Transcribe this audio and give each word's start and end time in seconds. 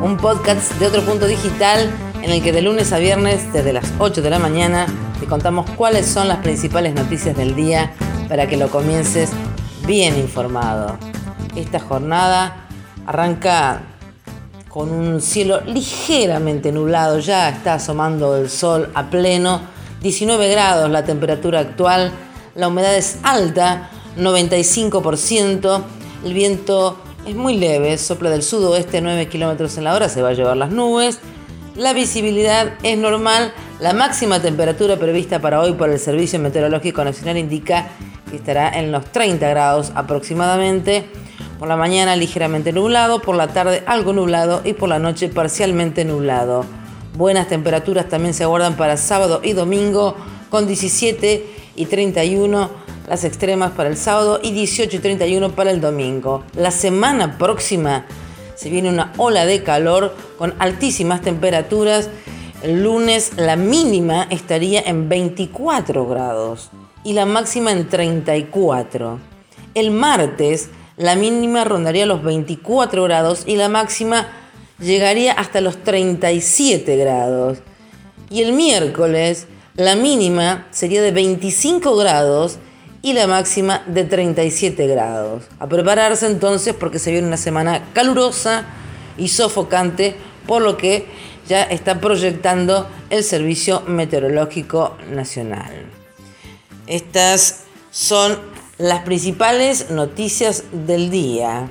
un 0.00 0.16
podcast 0.16 0.72
de 0.78 0.86
otro 0.86 1.02
punto 1.02 1.26
digital 1.26 1.90
en 2.22 2.30
el 2.30 2.42
que 2.42 2.52
de 2.52 2.62
lunes 2.62 2.92
a 2.92 2.98
viernes 2.98 3.52
desde 3.52 3.72
las 3.72 3.92
8 3.98 4.22
de 4.22 4.30
la 4.30 4.38
mañana 4.38 4.86
te 5.20 5.26
contamos 5.26 5.68
cuáles 5.70 6.06
son 6.06 6.28
las 6.28 6.38
principales 6.38 6.94
noticias 6.94 7.36
del 7.36 7.54
día 7.54 7.92
para 8.28 8.48
que 8.48 8.56
lo 8.56 8.68
comiences 8.68 9.30
bien 9.86 10.16
informado. 10.18 10.98
Esta 11.54 11.78
jornada 11.78 12.66
arranca 13.06 13.82
con 14.68 14.90
un 14.90 15.20
cielo 15.20 15.60
ligeramente 15.66 16.72
nublado, 16.72 17.18
ya 17.18 17.50
está 17.50 17.74
asomando 17.74 18.36
el 18.36 18.48
sol 18.48 18.90
a 18.94 19.10
pleno, 19.10 19.60
19 20.00 20.48
grados 20.50 20.90
la 20.90 21.04
temperatura 21.04 21.60
actual, 21.60 22.10
la 22.54 22.68
humedad 22.68 22.94
es 22.96 23.18
alta, 23.22 23.90
95%, 24.16 25.82
el 26.24 26.34
viento 26.34 26.98
es 27.26 27.34
muy 27.36 27.56
leve, 27.56 27.96
sopla 27.98 28.30
del 28.30 28.42
sudoeste 28.42 29.00
9 29.00 29.28
kilómetros 29.28 29.78
en 29.78 29.84
la 29.84 29.94
hora, 29.94 30.08
se 30.08 30.22
va 30.22 30.30
a 30.30 30.32
llevar 30.32 30.56
las 30.56 30.70
nubes. 30.70 31.20
La 31.76 31.92
visibilidad 31.92 32.74
es 32.82 32.98
normal. 32.98 33.52
La 33.80 33.92
máxima 33.92 34.40
temperatura 34.40 34.96
prevista 34.96 35.40
para 35.40 35.60
hoy 35.60 35.72
por 35.72 35.88
el 35.88 35.98
Servicio 35.98 36.38
Meteorológico 36.38 37.04
Nacional 37.04 37.38
indica 37.38 37.88
que 38.28 38.36
estará 38.36 38.78
en 38.78 38.92
los 38.92 39.04
30 39.06 39.48
grados 39.48 39.92
aproximadamente. 39.94 41.06
Por 41.58 41.68
la 41.68 41.76
mañana 41.76 42.16
ligeramente 42.16 42.72
nublado, 42.72 43.22
por 43.22 43.36
la 43.36 43.48
tarde 43.48 43.82
algo 43.86 44.12
nublado 44.12 44.62
y 44.64 44.72
por 44.72 44.88
la 44.88 44.98
noche 44.98 45.28
parcialmente 45.28 46.04
nublado. 46.04 46.64
Buenas 47.16 47.48
temperaturas 47.48 48.08
también 48.08 48.34
se 48.34 48.42
aguardan 48.42 48.76
para 48.76 48.96
sábado 48.96 49.40
y 49.44 49.52
domingo 49.52 50.16
con 50.50 50.66
17 50.66 51.46
y 51.76 51.86
31 51.86 52.70
las 53.08 53.24
extremas 53.24 53.72
para 53.72 53.88
el 53.88 53.96
sábado 53.96 54.40
y 54.42 54.52
18 54.52 54.96
y 54.96 54.98
31 55.00 55.52
para 55.52 55.70
el 55.70 55.80
domingo. 55.80 56.44
La 56.54 56.70
semana 56.70 57.38
próxima 57.38 58.06
se 58.54 58.70
viene 58.70 58.88
una 58.88 59.12
ola 59.16 59.44
de 59.44 59.62
calor 59.62 60.14
con 60.38 60.54
altísimas 60.58 61.22
temperaturas. 61.22 62.08
El 62.62 62.82
lunes 62.84 63.32
la 63.36 63.56
mínima 63.56 64.26
estaría 64.30 64.80
en 64.80 65.08
24 65.08 66.06
grados 66.06 66.70
y 67.04 67.12
la 67.14 67.26
máxima 67.26 67.72
en 67.72 67.88
34. 67.88 69.18
El 69.74 69.90
martes 69.90 70.70
la 70.96 71.16
mínima 71.16 71.64
rondaría 71.64 72.06
los 72.06 72.22
24 72.22 73.02
grados 73.04 73.44
y 73.46 73.56
la 73.56 73.68
máxima 73.68 74.28
llegaría 74.78 75.32
hasta 75.32 75.60
los 75.60 75.82
37 75.82 76.96
grados. 76.96 77.58
Y 78.30 78.42
el 78.42 78.52
miércoles 78.52 79.46
la 79.74 79.96
mínima 79.96 80.66
sería 80.70 81.02
de 81.02 81.12
25 81.12 81.96
grados 81.96 82.58
y 83.02 83.12
la 83.12 83.26
máxima 83.26 83.82
de 83.86 84.04
37 84.04 84.86
grados. 84.86 85.42
A 85.58 85.66
prepararse 85.66 86.26
entonces 86.26 86.74
porque 86.74 87.00
se 87.00 87.10
viene 87.10 87.26
una 87.26 87.36
semana 87.36 87.88
calurosa 87.92 88.64
y 89.18 89.28
sofocante, 89.28 90.14
por 90.46 90.62
lo 90.62 90.76
que 90.76 91.06
ya 91.48 91.62
está 91.64 92.00
proyectando 92.00 92.88
el 93.10 93.24
Servicio 93.24 93.82
Meteorológico 93.86 94.96
Nacional. 95.10 95.72
Estas 96.86 97.64
son 97.90 98.38
las 98.78 99.02
principales 99.02 99.90
noticias 99.90 100.64
del 100.72 101.10
día. 101.10 101.68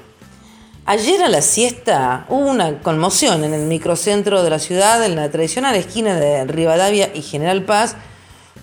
Ayer 0.86 1.22
a 1.22 1.30
la 1.30 1.42
siesta 1.42 2.26
hubo 2.28 2.50
una 2.50 2.82
conmoción 2.82 3.44
en 3.44 3.54
el 3.54 3.68
microcentro 3.68 4.44
de 4.44 4.50
la 4.50 4.60
ciudad, 4.60 5.04
en 5.06 5.16
la 5.16 5.30
tradicional 5.30 5.76
esquina 5.76 6.16
de 6.16 6.44
Rivadavia 6.46 7.12
y 7.14 7.22
General 7.22 7.64
Paz, 7.64 7.96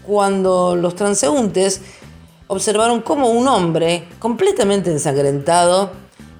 cuando 0.06 0.76
los 0.76 0.94
transeúntes 0.94 1.81
observaron 2.48 3.03
cómo 3.03 3.31
un 3.31 3.47
hombre 3.47 4.09
completamente 4.19 4.91
ensangrentado 4.91 5.92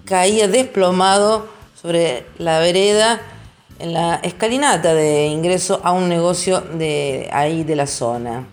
caía 0.05 0.49
desplomado 0.49 1.47
sobre 1.81 2.27
la 2.39 2.59
vereda 2.59 3.21
en 3.79 3.93
la 3.93 4.17
escalinata 4.17 4.95
de 4.95 5.27
ingreso 5.27 5.81
a 5.85 5.93
un 5.93 6.09
negocio 6.09 6.61
de 6.61 7.29
ahí 7.33 7.63
de 7.63 7.77
la 7.77 7.87
zona. 7.87 8.47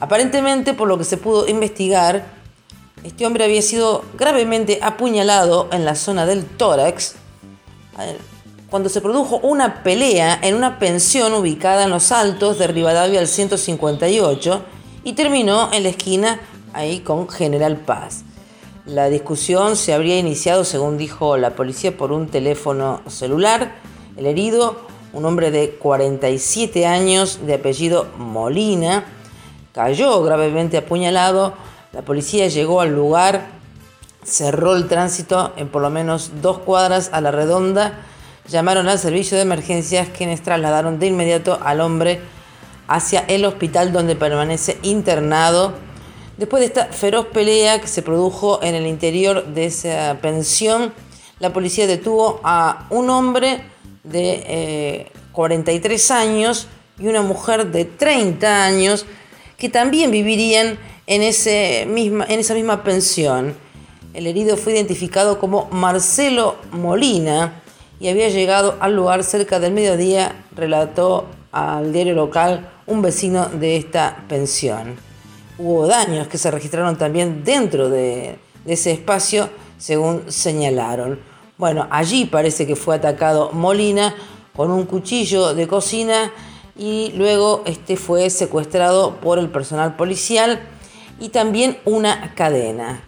Aparentemente, 0.00 0.74
por 0.74 0.88
lo 0.88 0.98
que 0.98 1.04
se 1.04 1.16
pudo 1.16 1.48
investigar, 1.48 2.26
este 3.04 3.24
hombre 3.24 3.44
había 3.44 3.62
sido 3.62 4.04
gravemente 4.18 4.80
apuñalado 4.82 5.68
en 5.72 5.84
la 5.84 5.94
zona 5.94 6.26
del 6.26 6.44
tórax 6.44 7.14
cuando 8.70 8.88
se 8.88 9.00
produjo 9.00 9.38
una 9.38 9.82
pelea 9.84 10.38
en 10.42 10.56
una 10.56 10.78
pensión 10.78 11.32
ubicada 11.34 11.84
en 11.84 11.90
los 11.90 12.10
altos 12.10 12.58
de 12.58 12.66
Rivadavia 12.66 13.20
al 13.20 13.28
158 13.28 14.62
y 15.04 15.12
terminó 15.12 15.70
en 15.72 15.84
la 15.84 15.90
esquina 15.90 16.40
ahí 16.74 17.00
con 17.00 17.28
General 17.28 17.76
Paz. 17.76 18.24
La 18.86 19.08
discusión 19.08 19.76
se 19.76 19.94
habría 19.94 20.18
iniciado, 20.18 20.64
según 20.64 20.98
dijo 20.98 21.38
la 21.38 21.56
policía, 21.56 21.96
por 21.96 22.12
un 22.12 22.26
teléfono 22.28 23.00
celular. 23.06 23.76
El 24.16 24.26
herido, 24.26 24.76
un 25.14 25.24
hombre 25.24 25.50
de 25.50 25.70
47 25.70 26.86
años 26.86 27.46
de 27.46 27.54
apellido 27.54 28.08
Molina, 28.18 29.04
cayó 29.72 30.22
gravemente 30.22 30.76
apuñalado. 30.76 31.54
La 31.92 32.02
policía 32.02 32.48
llegó 32.48 32.82
al 32.82 32.94
lugar, 32.94 33.46
cerró 34.22 34.76
el 34.76 34.86
tránsito 34.86 35.54
en 35.56 35.68
por 35.68 35.80
lo 35.80 35.88
menos 35.88 36.32
dos 36.42 36.58
cuadras 36.58 37.08
a 37.14 37.22
la 37.22 37.30
redonda. 37.30 38.00
Llamaron 38.48 38.88
al 38.88 38.98
servicio 38.98 39.38
de 39.38 39.44
emergencias 39.44 40.08
quienes 40.14 40.42
trasladaron 40.42 40.98
de 40.98 41.06
inmediato 41.06 41.58
al 41.62 41.80
hombre 41.80 42.20
hacia 42.86 43.20
el 43.20 43.46
hospital 43.46 43.92
donde 43.92 44.14
permanece 44.14 44.76
internado 44.82 45.72
Después 46.36 46.60
de 46.62 46.66
esta 46.66 46.86
feroz 46.86 47.26
pelea 47.26 47.80
que 47.80 47.86
se 47.86 48.02
produjo 48.02 48.60
en 48.60 48.74
el 48.74 48.88
interior 48.88 49.46
de 49.46 49.66
esa 49.66 50.18
pensión, 50.20 50.92
la 51.38 51.52
policía 51.52 51.86
detuvo 51.86 52.40
a 52.42 52.88
un 52.90 53.08
hombre 53.08 53.60
de 54.02 55.06
43 55.30 56.10
eh, 56.10 56.12
años 56.12 56.66
y 56.98 57.06
una 57.06 57.22
mujer 57.22 57.70
de 57.70 57.84
30 57.84 58.64
años 58.64 59.06
que 59.56 59.68
también 59.68 60.10
vivirían 60.10 60.76
en, 61.06 61.22
ese 61.22 61.86
misma, 61.88 62.26
en 62.28 62.40
esa 62.40 62.54
misma 62.54 62.82
pensión. 62.82 63.54
El 64.12 64.26
herido 64.26 64.56
fue 64.56 64.72
identificado 64.72 65.38
como 65.38 65.68
Marcelo 65.70 66.56
Molina 66.72 67.62
y 68.00 68.08
había 68.08 68.28
llegado 68.28 68.76
al 68.80 68.96
lugar 68.96 69.22
cerca 69.22 69.60
del 69.60 69.72
mediodía, 69.72 70.44
relató 70.56 71.26
al 71.52 71.92
diario 71.92 72.14
local 72.14 72.72
un 72.88 73.02
vecino 73.02 73.46
de 73.46 73.76
esta 73.76 74.24
pensión 74.28 75.13
hubo 75.58 75.86
daños 75.86 76.28
que 76.28 76.38
se 76.38 76.50
registraron 76.50 76.96
también 76.96 77.44
dentro 77.44 77.88
de, 77.88 78.38
ese 78.66 78.92
espacio, 78.92 79.50
según 79.78 80.32
señalaron. 80.32 81.20
Bueno, 81.58 81.86
allí 81.90 82.24
parece 82.24 82.66
que 82.66 82.76
fue 82.76 82.96
atacado 82.96 83.50
Molina 83.52 84.14
con 84.56 84.70
un 84.70 84.86
cuchillo 84.86 85.54
de 85.54 85.68
cocina 85.68 86.32
y 86.76 87.12
luego 87.14 87.62
este 87.66 87.96
fue 87.96 88.30
secuestrado 88.30 89.16
por 89.16 89.38
el 89.38 89.50
personal 89.50 89.96
policial 89.96 90.60
y 91.20 91.28
también 91.28 91.78
una 91.84 92.34
cadena. 92.34 93.02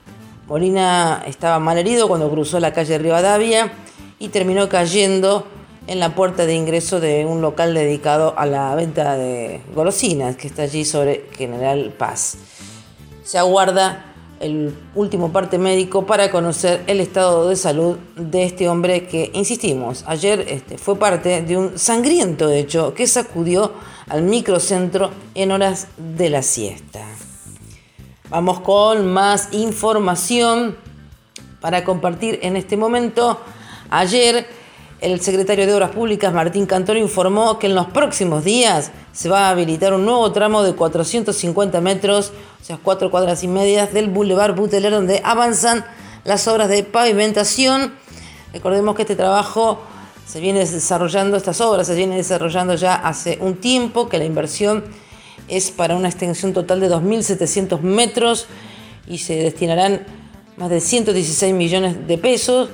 Molina 0.47 1.25
estaba 1.27 1.59
mal 1.59 1.79
herido 1.79 2.07
cuando 2.07 2.31
cruzó 2.31 2.61
la 2.61 2.73
calle 2.73 2.99
Rivadavia 2.99 3.73
y 4.19 4.29
terminó 4.29 4.69
cayendo 4.69 5.47
en 5.87 6.01
la 6.01 6.15
puerta 6.15 6.47
de 6.47 6.55
ingreso 6.55 7.01
de 7.01 7.25
un 7.27 7.41
local 7.41 7.75
dedicado 7.75 8.35
a 8.37 8.47
la 8.47 8.75
venta 8.75 9.17
de 9.17 9.61
golosinas 9.75 10.37
que 10.37 10.49
está 10.49 10.63
allí 10.63 10.85
sobre 10.85 11.27
General 11.37 11.95
Paz. 11.97 12.39
Se 13.23 13.39
aguarda 13.39 14.13
el 14.41 14.75
último 14.95 15.33
parte 15.33 15.59
médico 15.59 16.05
para 16.05 16.31
conocer 16.31 16.83
el 16.87 17.01
estado 17.01 17.49
de 17.49 17.57
salud 17.57 17.97
de 18.17 18.45
este 18.45 18.69
hombre 18.69 19.07
que, 19.07 19.31
insistimos, 19.33 20.05
ayer 20.07 20.45
este, 20.49 20.77
fue 20.77 20.97
parte 20.99 21.43
de 21.43 21.57
un 21.57 21.79
sangriento 21.79 22.51
hecho 22.51 22.93
que 22.93 23.07
sacudió 23.07 23.73
al 24.09 24.23
microcentro 24.23 25.11
en 25.35 25.53
horas 25.53 25.89
de 25.97 26.31
la 26.31 26.43
siesta. 26.43 27.05
Vamos 28.29 28.61
con 28.61 29.13
más 29.13 29.49
información 29.53 30.77
para 31.61 31.85
compartir 31.85 32.41
en 32.43 32.57
este 32.57 32.77
momento. 32.77 33.41
Ayer 33.89 34.47
el 35.01 35.21
secretario 35.21 35.67
de 35.67 35.75
Obras 35.75 35.91
Públicas, 35.91 36.33
Martín 36.33 36.67
Cantoro, 36.67 36.99
informó 36.99 37.59
que 37.59 37.67
en 37.67 37.75
los 37.75 37.87
próximos 37.87 38.45
días 38.45 38.93
se 39.13 39.29
va 39.29 39.49
a 39.49 39.51
habilitar 39.51 39.93
un 39.93 40.05
nuevo 40.05 40.33
tramo 40.33 40.63
de 40.63 40.75
450 40.75 41.81
metros, 41.81 42.33
o 42.61 42.65
sea, 42.65 42.79
cuatro 42.83 43.11
cuadras 43.11 43.43
y 43.43 43.49
medias 43.49 43.93
del 43.93 44.09
Boulevard 44.09 44.55
Buteler, 44.55 44.93
donde 44.93 45.21
avanzan 45.23 45.85
las 46.25 46.49
obras 46.49 46.69
de 46.69 46.83
pavimentación. 46.83 47.93
Recordemos 48.53 48.97
que 48.97 49.03
este 49.03 49.17
trabajo 49.17 49.81
se 50.27 50.41
viene 50.41 50.61
desarrollando, 50.61 51.37
estas 51.37 51.61
obras 51.61 51.87
se 51.87 51.95
vienen 51.95 52.17
desarrollando 52.17 52.75
ya 52.75 52.95
hace 52.95 53.39
un 53.41 53.57
tiempo, 53.57 54.09
que 54.09 54.19
la 54.19 54.25
inversión 54.25 54.85
es 55.49 55.71
para 55.71 55.95
una 55.95 56.09
extensión 56.09 56.53
total 56.53 56.81
de 56.81 56.91
2.700 56.91 57.81
metros 57.81 58.47
y 59.07 59.19
se 59.19 59.37
destinarán 59.37 60.05
más 60.57 60.71
de 60.71 60.81
116 60.81 61.55
millones 61.55 62.07
de 62.07 62.19
pesos, 62.19 62.71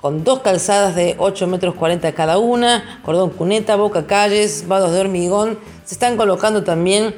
con 0.00 0.24
dos 0.24 0.40
calzadas 0.40 0.94
de 0.94 1.16
8 1.18 1.46
metros 1.46 1.74
40 1.74 2.12
cada 2.12 2.38
una, 2.38 3.00
cordón 3.04 3.30
cuneta, 3.30 3.76
boca 3.76 4.06
calles, 4.06 4.66
vados 4.68 4.92
de 4.92 5.00
hormigón. 5.00 5.58
Se 5.84 5.94
están 5.94 6.16
colocando 6.16 6.62
también 6.62 7.14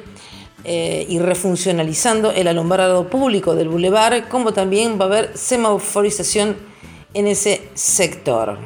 eh, 0.63 1.05
y 1.07 1.19
refuncionalizando 1.19 2.31
el 2.31 2.47
alumbrado 2.47 3.07
público 3.07 3.55
del 3.55 3.69
bulevar, 3.69 4.27
como 4.29 4.53
también 4.53 4.99
va 4.99 5.05
a 5.05 5.07
haber 5.07 5.37
semaforización 5.37 6.55
en 7.13 7.27
ese 7.27 7.69
sector. 7.73 8.57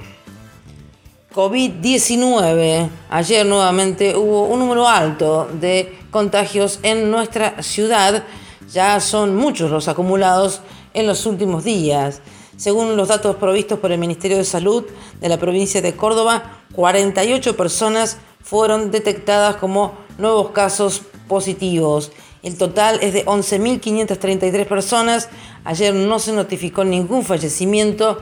COVID-19. 1.33 2.89
Ayer 3.09 3.45
nuevamente 3.45 4.15
hubo 4.15 4.45
un 4.45 4.59
número 4.59 4.87
alto 4.87 5.49
de 5.59 5.93
contagios 6.09 6.79
en 6.81 7.11
nuestra 7.11 7.61
ciudad. 7.61 8.23
Ya 8.71 8.99
son 9.01 9.35
muchos 9.35 9.69
los 9.69 9.89
acumulados 9.89 10.61
en 10.93 11.07
los 11.07 11.25
últimos 11.25 11.65
días. 11.65 12.21
Según 12.57 12.95
los 12.95 13.09
datos 13.09 13.35
provistos 13.35 13.79
por 13.79 13.91
el 13.91 13.99
Ministerio 13.99 14.37
de 14.37 14.45
Salud 14.45 14.85
de 15.19 15.29
la 15.29 15.37
provincia 15.37 15.81
de 15.81 15.95
Córdoba, 15.95 16.61
48 16.73 17.57
personas 17.57 18.17
fueron 18.41 18.91
detectadas 18.91 19.57
como 19.57 19.93
nuevos 20.17 20.51
casos 20.51 21.01
positivos. 21.27 22.11
El 22.43 22.57
total 22.57 22.99
es 23.01 23.13
de 23.13 23.25
11.533 23.25 24.67
personas. 24.67 25.29
Ayer 25.63 25.93
no 25.93 26.19
se 26.19 26.31
notificó 26.31 26.83
ningún 26.83 27.23
fallecimiento. 27.23 28.21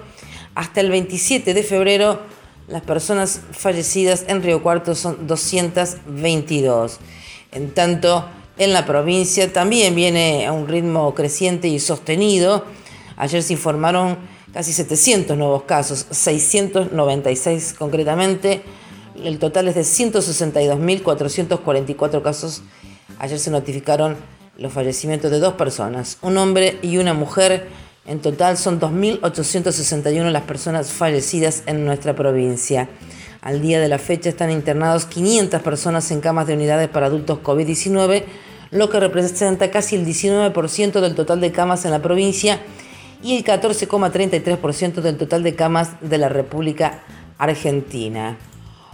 Hasta 0.55 0.81
el 0.81 0.89
27 0.89 1.53
de 1.53 1.63
febrero, 1.63 2.21
las 2.67 2.81
personas 2.81 3.41
fallecidas 3.51 4.25
en 4.27 4.41
Río 4.41 4.63
Cuarto 4.63 4.95
son 4.95 5.27
222. 5.27 6.99
En 7.51 7.71
tanto, 7.71 8.25
en 8.57 8.71
la 8.71 8.85
provincia 8.85 9.51
también 9.51 9.93
viene 9.93 10.47
a 10.47 10.53
un 10.53 10.67
ritmo 10.67 11.13
creciente 11.13 11.67
y 11.67 11.79
sostenido. 11.79 12.63
Ayer 13.17 13.43
se 13.43 13.51
informaron 13.53 14.17
casi 14.53 14.73
700 14.73 15.37
nuevos 15.37 15.63
casos, 15.63 16.05
696 16.09 17.75
concretamente. 17.77 18.63
El 19.23 19.37
total 19.39 19.67
es 19.67 19.75
de 19.75 19.81
162.444 19.81 22.21
casos. 22.21 22.63
Ayer 23.19 23.39
se 23.39 23.51
notificaron 23.51 24.15
los 24.57 24.73
fallecimientos 24.73 25.29
de 25.31 25.39
dos 25.39 25.53
personas, 25.53 26.17
un 26.21 26.37
hombre 26.37 26.77
y 26.81 26.97
una 26.97 27.13
mujer. 27.13 27.69
En 28.05 28.19
total 28.19 28.57
son 28.57 28.81
2.861 28.81 30.29
las 30.29 30.43
personas 30.43 30.91
fallecidas 30.91 31.63
en 31.67 31.85
nuestra 31.85 32.13
provincia. 32.15 32.89
Al 33.41 33.61
día 33.61 33.79
de 33.79 33.87
la 33.87 33.97
fecha 33.97 34.27
están 34.29 34.51
internados 34.51 35.05
500 35.05 35.61
personas 35.61 36.11
en 36.11 36.19
camas 36.21 36.47
de 36.47 36.53
unidades 36.53 36.89
para 36.89 37.07
adultos 37.07 37.39
COVID-19, 37.39 38.23
lo 38.71 38.89
que 38.89 38.99
representa 38.99 39.71
casi 39.71 39.95
el 39.95 40.05
19% 40.05 40.99
del 40.99 41.15
total 41.15 41.39
de 41.41 41.51
camas 41.51 41.85
en 41.85 41.91
la 41.91 42.01
provincia 42.01 42.59
y 43.23 43.37
el 43.37 43.43
14,33% 43.43 44.95
del 45.01 45.17
total 45.17 45.41
de 45.41 45.55
camas 45.55 45.95
de 46.01 46.17
la 46.17 46.29
República 46.29 47.03
Argentina. 47.37 48.37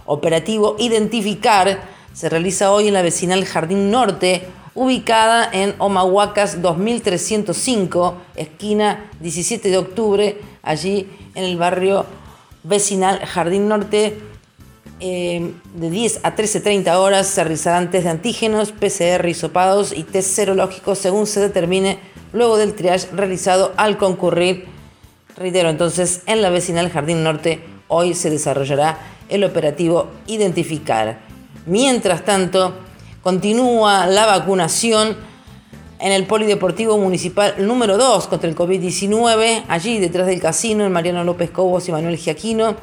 Operativo 0.06 0.76
Identificar 0.78 1.80
se 2.12 2.28
realiza 2.28 2.72
hoy 2.72 2.88
en 2.88 2.94
la 2.94 3.02
vecinal 3.02 3.44
Jardín 3.44 3.90
Norte, 3.90 4.46
ubicada 4.74 5.48
en 5.52 5.74
Omahuacas 5.78 6.62
2305, 6.62 8.16
esquina 8.36 9.10
17 9.20 9.68
de 9.68 9.78
octubre, 9.78 10.40
allí 10.62 11.08
en 11.34 11.44
el 11.44 11.56
barrio 11.56 12.06
vecinal 12.62 13.18
Jardín 13.26 13.68
Norte, 13.68 14.18
eh, 15.02 15.54
de 15.74 15.90
10 15.90 16.20
a 16.24 16.36
13.30 16.36 16.94
horas 16.96 17.26
se 17.26 17.42
realizarán 17.42 17.90
test 17.90 18.04
de 18.04 18.10
antígenos, 18.10 18.72
PCR, 18.72 19.26
hisopados 19.26 19.92
y 19.96 20.02
test 20.02 20.28
serológicos 20.28 20.98
según 20.98 21.26
se 21.26 21.40
determine 21.40 21.98
luego 22.32 22.56
del 22.56 22.74
triage 22.74 23.08
realizado 23.12 23.72
al 23.76 23.98
concurrir. 23.98 24.66
Reitero, 25.36 25.70
entonces, 25.70 26.22
en 26.26 26.42
la 26.42 26.50
vecinal 26.50 26.90
Jardín 26.90 27.22
Norte 27.22 27.60
hoy 27.88 28.14
se 28.14 28.30
desarrollará 28.30 28.98
el 29.28 29.44
operativo 29.44 30.08
Identificar. 30.26 31.20
Mientras 31.66 32.24
tanto, 32.24 32.74
continúa 33.22 34.06
la 34.06 34.26
vacunación 34.26 35.16
en 35.98 36.12
el 36.12 36.26
Polideportivo 36.26 36.96
Municipal 36.98 37.54
número 37.58 37.98
2 37.98 38.26
contra 38.26 38.48
el 38.48 38.56
COVID-19, 38.56 39.64
allí 39.68 39.98
detrás 39.98 40.26
del 40.26 40.40
casino, 40.40 40.84
en 40.84 40.92
Mariano 40.92 41.24
López 41.24 41.50
Cobos 41.50 41.88
y 41.88 41.92
Manuel 41.92 42.16
Giaquino. 42.16 42.76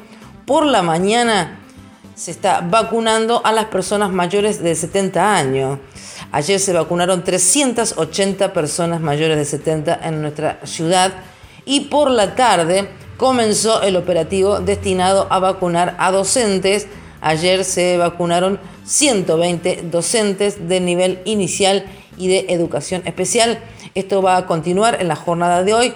Por 0.46 0.64
la 0.64 0.82
mañana 0.82 1.58
se 2.14 2.30
está 2.30 2.60
vacunando 2.60 3.40
a 3.44 3.52
las 3.52 3.66
personas 3.66 4.10
mayores 4.10 4.62
de 4.62 4.74
70 4.74 5.36
años. 5.36 5.78
Ayer 6.30 6.60
se 6.60 6.74
vacunaron 6.74 7.24
380 7.24 8.52
personas 8.52 9.00
mayores 9.00 9.38
de 9.38 9.44
70 9.46 9.98
en 10.02 10.20
nuestra 10.20 10.60
ciudad 10.64 11.12
y 11.64 11.80
por 11.80 12.10
la 12.10 12.34
tarde 12.34 12.88
comenzó 13.16 13.82
el 13.82 13.96
operativo 13.96 14.60
destinado 14.60 15.26
a 15.30 15.38
vacunar 15.38 15.96
a 15.98 16.10
docentes. 16.10 16.86
Ayer 17.22 17.64
se 17.64 17.96
vacunaron 17.96 18.60
120 18.84 19.84
docentes 19.90 20.68
de 20.68 20.80
nivel 20.80 21.20
inicial 21.24 21.86
y 22.18 22.28
de 22.28 22.46
educación 22.50 23.02
especial. 23.06 23.58
Esto 23.94 24.20
va 24.20 24.36
a 24.36 24.46
continuar 24.46 24.98
en 25.00 25.08
la 25.08 25.16
jornada 25.16 25.64
de 25.64 25.72
hoy. 25.72 25.94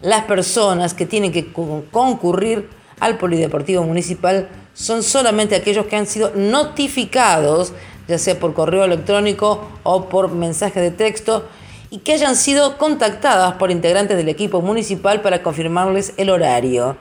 Las 0.00 0.24
personas 0.24 0.94
que 0.94 1.06
tienen 1.06 1.32
que 1.32 1.52
concurrir 1.52 2.68
al 3.00 3.18
Polideportivo 3.18 3.82
Municipal 3.82 4.48
son 4.74 5.02
solamente 5.02 5.54
aquellos 5.54 5.86
que 5.86 5.96
han 5.96 6.06
sido 6.06 6.32
notificados, 6.34 7.72
ya 8.12 8.18
sea 8.18 8.38
por 8.38 8.52
correo 8.52 8.84
electrónico 8.84 9.66
o 9.84 10.10
por 10.10 10.30
mensaje 10.30 10.80
de 10.80 10.90
texto, 10.90 11.46
y 11.88 11.98
que 11.98 12.12
hayan 12.12 12.36
sido 12.36 12.76
contactadas 12.76 13.54
por 13.54 13.70
integrantes 13.70 14.18
del 14.18 14.28
equipo 14.28 14.60
municipal 14.60 15.22
para 15.22 15.42
confirmarles 15.42 16.12
el 16.18 16.28
horario. 16.28 16.98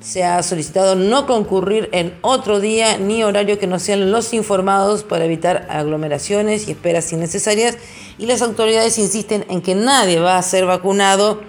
Se 0.00 0.24
ha 0.24 0.42
solicitado 0.42 0.96
no 0.96 1.26
concurrir 1.28 1.88
en 1.92 2.18
otro 2.22 2.58
día 2.58 2.98
ni 2.98 3.22
horario 3.22 3.60
que 3.60 3.68
no 3.68 3.78
sean 3.78 4.10
los 4.10 4.34
informados 4.34 5.04
para 5.04 5.26
evitar 5.26 5.68
aglomeraciones 5.70 6.66
y 6.66 6.72
esperas 6.72 7.12
innecesarias 7.12 7.78
y 8.18 8.26
las 8.26 8.42
autoridades 8.42 8.98
insisten 8.98 9.44
en 9.48 9.62
que 9.62 9.76
nadie 9.76 10.18
va 10.18 10.38
a 10.38 10.42
ser 10.42 10.66
vacunado 10.66 11.40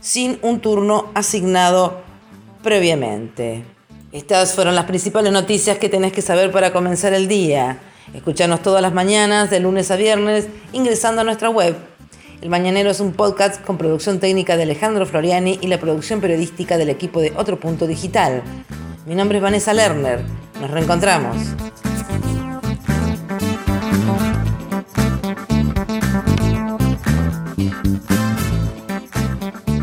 sin 0.00 0.38
un 0.40 0.60
turno 0.60 1.10
asignado 1.14 2.00
previamente. 2.62 3.64
Estas 4.12 4.54
fueron 4.54 4.74
las 4.74 4.86
principales 4.86 5.30
noticias 5.30 5.78
que 5.78 5.90
tenés 5.90 6.12
que 6.12 6.22
saber 6.22 6.50
para 6.50 6.72
comenzar 6.72 7.12
el 7.12 7.28
día. 7.28 7.78
Escuchanos 8.14 8.60
todas 8.62 8.82
las 8.82 8.92
mañanas, 8.92 9.50
de 9.50 9.60
lunes 9.60 9.90
a 9.90 9.96
viernes, 9.96 10.48
ingresando 10.72 11.20
a 11.20 11.24
nuestra 11.24 11.48
web. 11.48 11.76
El 12.40 12.48
Mañanero 12.48 12.90
es 12.90 13.00
un 13.00 13.12
podcast 13.12 13.62
con 13.62 13.78
producción 13.78 14.18
técnica 14.18 14.56
de 14.56 14.64
Alejandro 14.64 15.06
Floriani 15.06 15.58
y 15.60 15.66
la 15.68 15.78
producción 15.78 16.20
periodística 16.20 16.76
del 16.76 16.88
equipo 16.88 17.20
de 17.20 17.32
Otro 17.36 17.60
Punto 17.60 17.86
Digital. 17.86 18.42
Mi 19.06 19.14
nombre 19.14 19.38
es 19.38 19.42
Vanessa 19.42 19.72
Lerner. 19.74 20.22
Nos 20.60 20.70
reencontramos. 20.70 21.36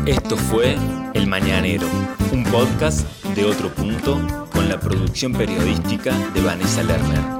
Esto 0.04 0.36
fue 0.36 0.76
El 1.14 1.26
Mañanero, 1.26 1.86
un 2.32 2.44
podcast 2.44 3.06
de 3.34 3.44
otro 3.44 3.70
punto 3.70 4.20
con 4.52 4.68
la 4.68 4.80
producción 4.80 5.32
periodística 5.32 6.12
de 6.34 6.40
Vanessa 6.40 6.82
Lerner. 6.82 7.37